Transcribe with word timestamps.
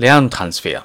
Lerntransfer 0.00 0.84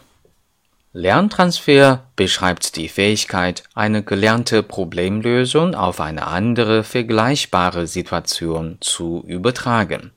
Lerntransfer 0.91 2.07
beschreibt 2.15 2.75
die 2.77 2.89
Fähigkeit, 2.89 3.61
eine 3.75 4.01
gelernte 4.01 4.63
Problemlösung 4.63 5.75
auf 5.75 6.01
eine 6.01 6.25
andere 6.25 6.83
vergleichbare 6.83 7.85
Situation 7.85 8.77
zu 8.79 9.23
übertragen. 9.27 10.13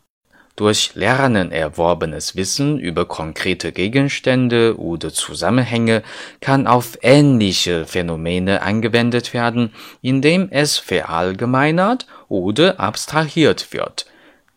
Durch 0.56 0.94
Lernen 0.94 1.52
erworbenes 1.52 2.36
Wissen 2.36 2.78
über 2.78 3.04
konkrete 3.04 3.70
Gegenstände 3.70 4.80
oder 4.80 5.12
Zusammenhänge 5.12 6.02
kann 6.40 6.66
auf 6.66 6.96
ähnliche 7.02 7.84
Phänomene 7.84 8.62
angewendet 8.62 9.34
werden, 9.34 9.74
indem 10.00 10.48
es 10.50 10.78
verallgemeinert 10.78 12.06
oder 12.28 12.80
abstrahiert 12.80 13.74
wird 13.74 14.06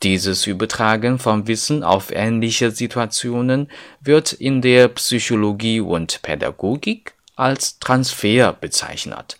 dieses 0.04 0.48
Übertragen 0.48 1.20
von 1.20 1.48
Wissen 1.48 1.84
auf 1.84 2.12
ähnliche 2.12 2.72
Situationen 2.72 3.70
wird 4.02 4.34
in 4.34 4.62
der 4.62 4.88
Psychologie 4.90 5.82
und 5.82 6.22
Pädagogik 6.22 7.14
als 7.36 7.80
Transfer 7.80 8.54
bezeichnet. 8.54 9.38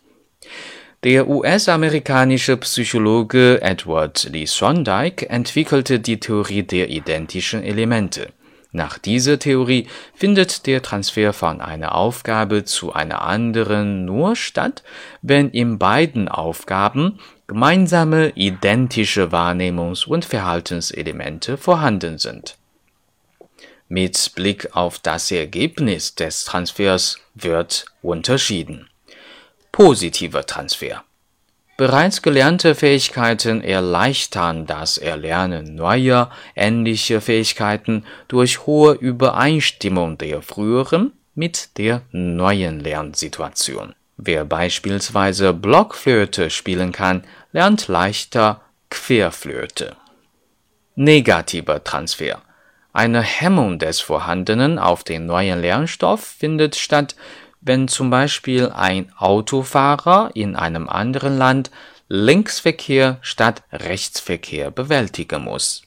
Der 1.04 1.30
US-amerikanische 1.30 2.58
Psychologe 2.58 3.62
Edward 3.62 4.28
Lee 4.32 4.46
Thorndike 4.46 5.30
entwickelte 5.30 6.02
die 6.02 6.20
Theorie 6.20 6.64
der 6.64 6.90
identischen 6.90 7.64
Elemente. 7.64 8.34
Nach 8.72 9.00
dieser 9.00 9.40
Theorie 9.40 9.88
findet 10.14 10.68
der 10.68 10.84
Transfer 10.84 11.34
von 11.34 11.60
einer 11.60 11.96
Aufgabe 11.96 12.66
zu 12.66 12.94
einer 12.94 13.24
anderen 13.24 14.06
nur 14.06 14.36
statt, 14.36 14.84
wenn 15.24 15.50
in 15.50 15.80
beiden 15.80 16.28
Aufgaben 16.28 17.20
gemeinsame 17.48 18.30
identische 18.36 19.32
Wahrnehmungs- 19.32 20.06
und 20.06 20.24
Verhaltenselemente 20.24 21.58
vorhanden 21.58 22.20
sind. 22.20 22.58
Mit 23.88 24.34
Blick 24.36 24.76
auf 24.76 25.00
das 25.00 25.32
Ergebnis 25.32 26.14
des 26.14 26.46
Transfers 26.46 27.18
wird 27.34 27.88
unterschieden. 28.04 28.88
Positiver 29.72 30.46
Transfer. 30.46 31.04
Bereits 31.80 32.22
gelernte 32.22 32.76
Fähigkeiten 32.76 33.62
erleichtern 33.62 34.66
das 34.66 34.98
Erlernen 34.98 35.76
neuer, 35.76 36.30
ähnlicher 36.54 37.22
Fähigkeiten 37.22 38.04
durch 38.28 38.66
hohe 38.66 38.96
Übereinstimmung 38.96 40.18
der 40.18 40.42
früheren 40.42 41.14
mit 41.36 41.78
der 41.78 42.02
neuen 42.12 42.82
Lernsituation. 42.82 43.96
Wer 44.18 44.44
beispielsweise 44.44 45.54
Blockflöte 45.54 46.50
spielen 46.50 46.92
kann, 46.92 47.24
lernt 47.54 47.88
leichter 47.88 48.60
Querflöte. 48.90 49.96
Negativer 50.96 51.82
Transfer. 51.82 52.42
Eine 52.92 53.22
Hemmung 53.22 53.80
des 53.80 54.02
Vorhandenen 54.02 54.80
auf 54.80 55.06
den 55.06 55.28
neuen 55.28 55.62
Lernstoff 55.62 56.26
findet 56.26 56.76
statt, 56.76 57.16
wenn 57.62 57.88
zum 57.88 58.10
Beispiel 58.10 58.70
ein 58.70 59.12
Autofahrer 59.18 60.32
in 60.34 60.56
einem 60.56 60.88
anderen 60.88 61.38
Land 61.38 61.72
Linksverkehr 62.08 63.18
statt 63.22 63.64
Rechtsverkehr 63.72 64.72
bewältigen 64.72 65.44
muss 65.44 65.84